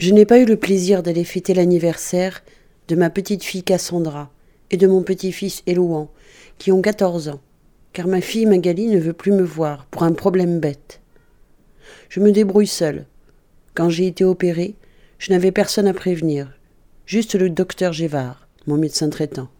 [0.00, 2.42] Je n'ai pas eu le plaisir d'aller fêter l'anniversaire
[2.88, 4.30] de ma petite fille Cassandra
[4.70, 6.10] et de mon petit-fils Élouan,
[6.56, 7.40] qui ont 14 ans,
[7.92, 11.02] car ma fille Magali ne veut plus me voir pour un problème bête.
[12.08, 13.04] Je me débrouille seule.
[13.74, 14.74] Quand j'ai été opérée,
[15.18, 16.50] je n'avais personne à prévenir,
[17.04, 19.50] juste le docteur Gévard, mon médecin traitant.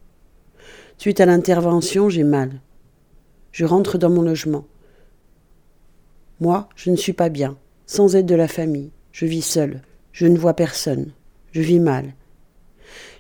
[0.97, 2.63] Suite à l'intervention, j'ai mal.
[3.53, 4.65] Je rentre dans mon logement.
[6.41, 8.91] Moi, je ne suis pas bien, sans aide de la famille.
[9.13, 9.83] Je vis seule.
[10.13, 11.13] Je ne vois personne.
[11.53, 12.15] Je vis mal.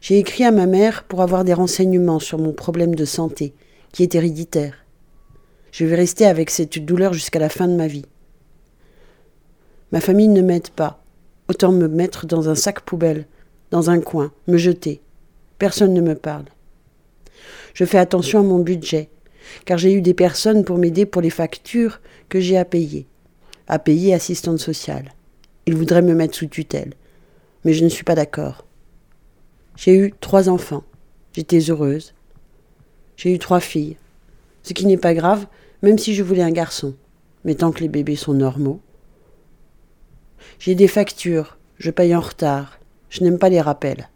[0.00, 3.54] J'ai écrit à ma mère pour avoir des renseignements sur mon problème de santé,
[3.92, 4.86] qui est héréditaire.
[5.72, 8.06] Je vais rester avec cette douleur jusqu'à la fin de ma vie.
[9.92, 11.04] Ma famille ne m'aide pas.
[11.48, 13.26] Autant me mettre dans un sac poubelle,
[13.70, 15.00] dans un coin, me jeter.
[15.58, 16.46] Personne ne me parle.
[17.74, 19.10] Je fais attention à mon budget,
[19.64, 23.06] car j'ai eu des personnes pour m'aider pour les factures que j'ai à payer.
[23.68, 25.12] À payer assistante sociale.
[25.66, 26.94] Il voudrait me mettre sous tutelle.
[27.64, 28.64] Mais je ne suis pas d'accord.
[29.76, 30.84] J'ai eu trois enfants.
[31.32, 32.14] J'étais heureuse.
[33.16, 33.96] J'ai eu trois filles.
[34.62, 35.46] Ce qui n'est pas grave,
[35.82, 36.94] même si je voulais un garçon.
[37.44, 38.80] Mais tant que les bébés sont normaux.
[40.58, 41.58] J'ai des factures.
[41.78, 42.78] Je paye en retard.
[43.08, 44.08] Je n'aime pas les rappels.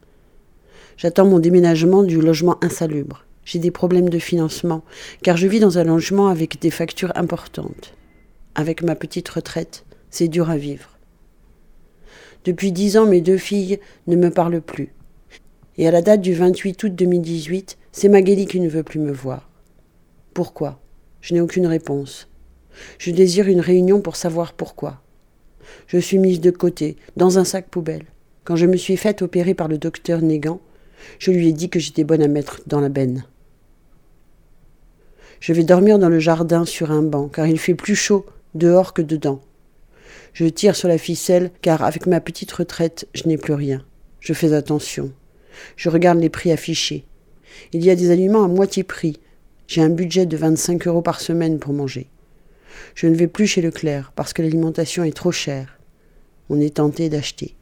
[0.97, 3.25] J'attends mon déménagement du logement insalubre.
[3.45, 4.85] J'ai des problèmes de financement,
[5.23, 7.95] car je vis dans un logement avec des factures importantes.
[8.55, 10.94] Avec ma petite retraite, c'est dur à vivre.
[12.45, 14.93] Depuis dix ans, mes deux filles ne me parlent plus.
[15.79, 19.13] Et à la date du 28 août 2018, c'est Magali qui ne veut plus me
[19.13, 19.49] voir.
[20.35, 20.81] Pourquoi?
[21.21, 22.29] Je n'ai aucune réponse.
[22.99, 25.01] Je désire une réunion pour savoir pourquoi.
[25.87, 28.05] Je suis mise de côté, dans un sac poubelle.
[28.45, 30.61] Quand je me suis faite opérer par le docteur Négan,
[31.19, 33.25] je lui ai dit que j'étais bonne à mettre dans la benne.
[35.41, 38.93] Je vais dormir dans le jardin sur un banc, car il fait plus chaud dehors
[38.93, 39.41] que dedans.
[40.35, 43.85] Je tire sur la ficelle car avec ma petite retraite, je n'ai plus rien.
[44.19, 45.13] Je fais attention.
[45.77, 47.05] Je regarde les prix affichés.
[47.73, 49.21] Il y a des aliments à moitié prix.
[49.69, 52.09] J'ai un budget de 25 euros par semaine pour manger.
[52.97, 55.79] Je ne vais plus chez Leclerc parce que l'alimentation est trop chère.
[56.51, 57.55] On est tenté d'acheter.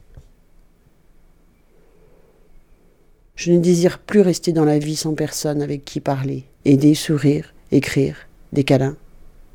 [3.35, 7.53] Je ne désire plus rester dans la vie sans personne avec qui parler, aider, sourire,
[7.71, 8.15] écrire,
[8.51, 8.97] des câlins.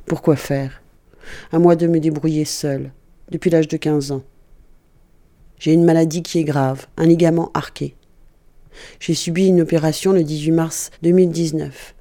[0.06, 0.82] Pourquoi faire?
[1.50, 2.90] À moi de me débrouiller seule,
[3.30, 4.22] depuis l'âge de 15 ans.
[5.58, 7.94] J'ai une maladie qui est grave, un ligament arqué.
[9.00, 11.94] J'ai subi une opération le 18 mars 2019.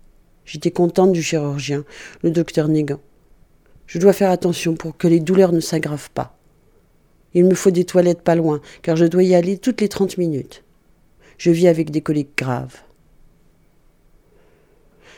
[0.45, 1.83] J'étais contente du chirurgien,
[2.23, 2.99] le docteur Négan.
[3.87, 6.37] Je dois faire attention pour que les douleurs ne s'aggravent pas.
[7.33, 10.17] Il me faut des toilettes pas loin, car je dois y aller toutes les 30
[10.17, 10.63] minutes.
[11.37, 12.77] Je vis avec des coliques graves.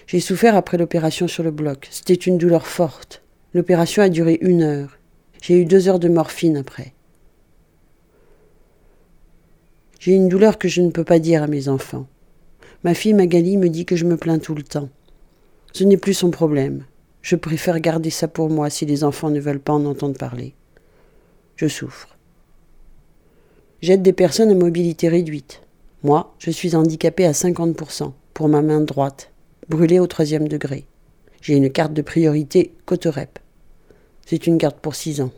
[0.07, 1.87] J'ai souffert après l'opération sur le bloc.
[1.91, 3.21] C'était une douleur forte.
[3.53, 4.98] L'opération a duré une heure.
[5.41, 6.93] J'ai eu deux heures de morphine après.
[9.99, 12.07] J'ai une douleur que je ne peux pas dire à mes enfants.
[12.83, 14.89] Ma fille Magali me dit que je me plains tout le temps.
[15.73, 16.85] Ce n'est plus son problème.
[17.21, 20.53] Je préfère garder ça pour moi si les enfants ne veulent pas en entendre parler.
[21.57, 22.17] Je souffre.
[23.81, 25.61] J'aide des personnes à mobilité réduite.
[26.03, 29.31] Moi, je suis handicapée à 50% pour ma main droite,
[29.67, 30.85] brûlée au troisième degré.
[31.41, 33.39] J'ai une carte de priorité Cotorep.
[34.29, 35.31] C'est une carte pour 6 ans.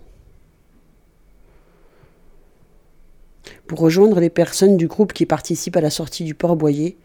[3.66, 6.97] Pour rejoindre les personnes du groupe qui participent à la sortie du port Boyer,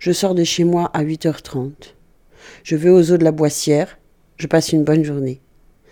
[0.00, 1.94] je sors de chez moi à 8h30.
[2.64, 4.00] Je vais aux eaux de la Boissière,
[4.36, 5.40] je passe une bonne journée.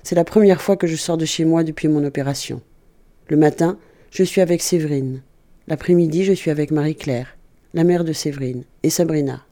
[0.03, 2.61] C'est la première fois que je sors de chez moi depuis mon opération.
[3.28, 3.78] Le matin,
[4.11, 5.23] je suis avec Séverine.
[5.69, 7.39] L'après-midi, je suis avec Marie-Claire,
[7.73, 9.45] la mère de Séverine, et Sabrina.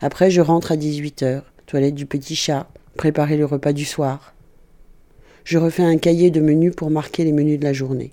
[0.00, 4.35] Après, je rentre à 18h, toilette du petit chat, préparer le repas du soir
[5.46, 8.12] je refais un cahier de menus pour marquer les menus de la journée.